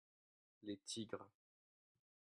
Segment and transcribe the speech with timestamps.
[0.63, 1.29] Les tigres.